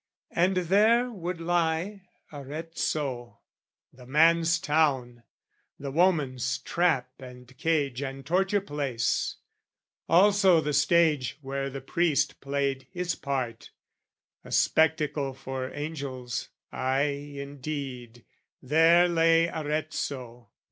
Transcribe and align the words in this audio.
And 0.31 0.55
there 0.57 1.11
would 1.11 1.39
lie 1.39 2.01
Arezzo, 2.33 3.37
the 3.93 4.07
man's 4.07 4.57
town, 4.57 5.21
The 5.77 5.91
woman's 5.91 6.57
trap 6.57 7.11
and 7.19 7.55
cage 7.59 8.01
and 8.01 8.25
torture 8.25 8.61
place, 8.61 9.35
Also 10.09 10.59
the 10.59 10.73
stage 10.73 11.37
where 11.43 11.69
the 11.69 11.81
priest 11.81 12.41
played 12.41 12.87
his 12.89 13.13
part, 13.13 13.69
A 14.43 14.51
spectacle 14.51 15.35
for 15.35 15.71
angels, 15.71 16.49
ay, 16.71 17.33
indeed, 17.37 18.25
There 18.59 19.07
lay 19.07 19.49
Arezzo! 19.51 20.49